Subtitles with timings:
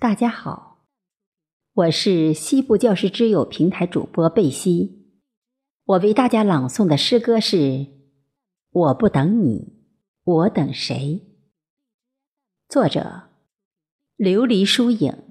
[0.00, 0.86] 大家好，
[1.74, 5.12] 我是西部教师之友平台主播贝西。
[5.84, 7.56] 我为大家朗诵的诗歌是
[8.70, 9.74] 《我不等你，
[10.24, 10.96] 我等谁》。
[12.66, 13.24] 作者：
[14.16, 15.29] 琉璃疏影。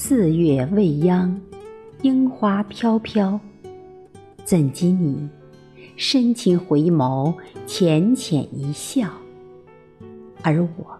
[0.00, 1.40] 四月未央，
[2.02, 3.40] 樱花飘飘，
[4.44, 5.28] 怎及你
[5.96, 7.34] 深情回眸，
[7.66, 9.10] 浅浅一笑？
[10.42, 10.96] 而我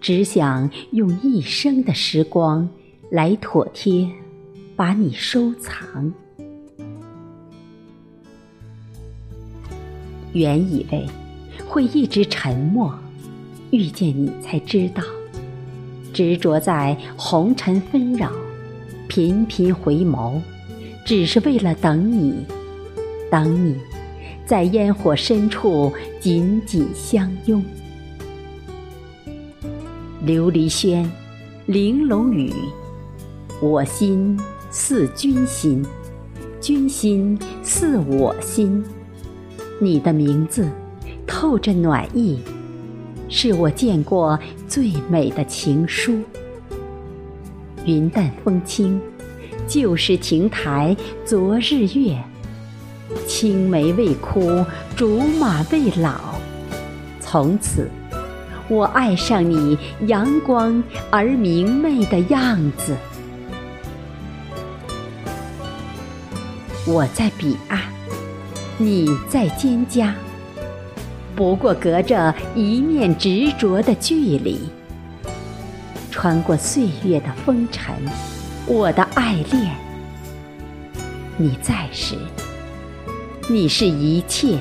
[0.00, 2.68] 只想用一生的时光
[3.08, 4.10] 来妥帖，
[4.74, 6.12] 把你收藏。
[10.32, 11.06] 原以为
[11.68, 12.92] 会一直沉默，
[13.70, 15.04] 遇见你才知道。
[16.16, 18.32] 执着在红尘纷扰，
[19.06, 20.40] 频频回眸，
[21.04, 22.34] 只是为了等你，
[23.30, 23.76] 等你，
[24.46, 27.62] 在烟火深处紧紧相拥。
[30.24, 31.06] 琉璃轩，
[31.66, 32.50] 玲珑雨，
[33.60, 35.84] 我心似君心，
[36.62, 38.82] 君心似我心。
[39.78, 40.66] 你的名字
[41.26, 42.38] 透着暖意。
[43.28, 44.38] 是我见过
[44.68, 46.20] 最美的情书。
[47.84, 49.00] 云淡风轻，
[49.68, 52.16] 旧时亭台昨日月，
[53.26, 54.64] 青梅未枯，
[54.96, 56.34] 竹马未老。
[57.20, 57.90] 从此，
[58.68, 62.96] 我爱上你阳光而明媚的样子。
[66.86, 67.80] 我在彼岸，
[68.78, 70.12] 你在蒹葭。
[71.36, 74.58] 不过隔着一面执着的距离，
[76.10, 77.94] 穿过岁月的风尘，
[78.66, 79.76] 我的爱恋。
[81.36, 82.16] 你在时，
[83.50, 84.56] 你是一切；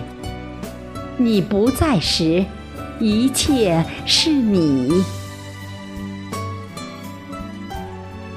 [1.15, 2.43] 你不在时，
[2.99, 5.01] 一切是你。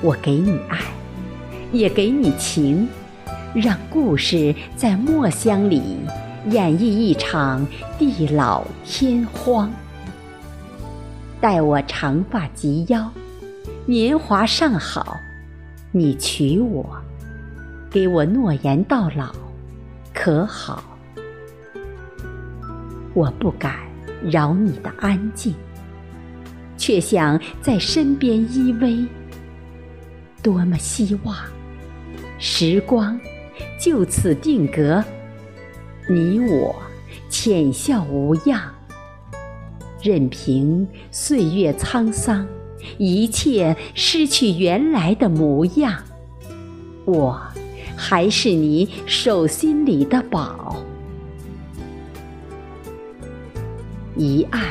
[0.00, 0.78] 我给你爱，
[1.72, 2.88] 也给你情，
[3.53, 5.98] 让故事在墨香里。
[6.47, 7.66] 演绎一场
[7.99, 9.71] 地老天荒。
[11.41, 13.10] 待我长发及腰，
[13.87, 15.16] 年华尚好，
[15.93, 16.84] 你娶我，
[17.91, 19.32] 给我诺言到老，
[20.15, 20.82] 可好？
[23.15, 23.77] 我不敢
[24.22, 25.54] 扰你的安静，
[26.77, 29.06] 却想在身边依偎。
[30.43, 31.37] 多么希望
[32.38, 33.19] 时光
[33.81, 35.03] 就此定格。
[36.10, 36.74] 你我
[37.28, 38.58] 浅笑无恙，
[40.02, 42.46] 任凭岁月沧桑，
[42.96, 46.02] 一切失去原来的模样，
[47.04, 47.38] 我
[47.94, 50.76] 还是你手心里的宝。
[54.16, 54.62] 一爱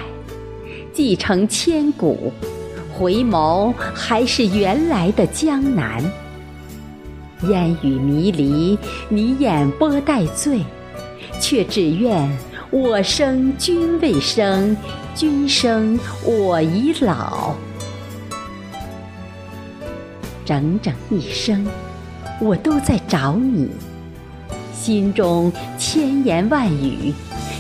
[0.92, 2.34] 继承千古，
[2.92, 6.04] 回眸还是原来的江南。
[7.48, 8.76] 烟雨迷离，
[9.08, 10.62] 你眼波带醉。
[11.40, 12.30] 却只愿
[12.70, 14.76] 我生君未生，
[15.16, 17.56] 君生我已老。
[20.46, 21.66] 整整一生，
[22.40, 23.70] 我都在找你，
[24.74, 27.14] 心中千言万语，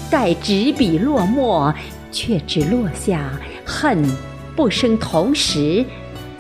[0.10, 1.74] 待执笔落墨，
[2.12, 3.32] 却只落下
[3.66, 4.04] 恨
[4.56, 5.86] 不生同时，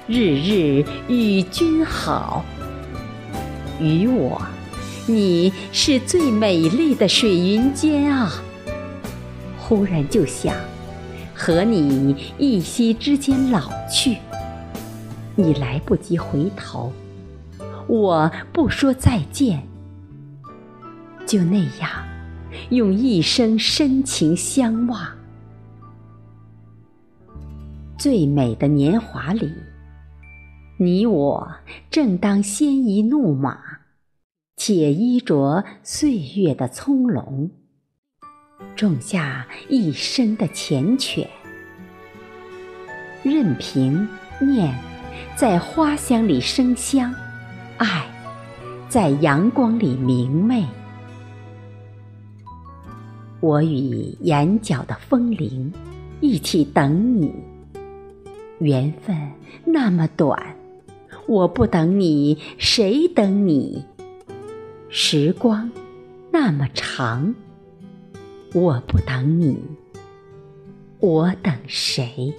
[0.07, 2.45] 日日与君好，
[3.79, 4.41] 与我。
[5.09, 8.29] 你是最美丽的水云间啊！
[9.57, 10.53] 忽然就想
[11.34, 14.18] 和你一夕之间老去，
[15.34, 16.91] 你来不及回头，
[17.88, 19.66] 我不说再见，
[21.25, 21.89] 就那样
[22.69, 25.07] 用一生深情相望。
[27.98, 29.50] 最美的年华里，
[30.77, 31.50] 你我
[31.89, 33.57] 正当鲜衣怒马。
[34.57, 37.48] 且衣着岁月的葱茏，
[38.75, 41.27] 种下一生的缱绻。
[43.21, 44.07] 任凭
[44.42, 44.75] 念
[45.36, 47.13] 在花香里生香，
[47.77, 48.07] 爱
[48.89, 50.65] 在阳光里明媚。
[53.39, 55.71] 我与眼角的风铃
[56.19, 57.31] 一起等你，
[58.57, 59.15] 缘分
[59.63, 60.56] 那么短，
[61.27, 63.86] 我不等你，谁等你？
[64.89, 65.69] 时光
[66.31, 67.36] 那么长，
[68.54, 69.60] 我不等你，
[71.00, 72.34] 我等谁？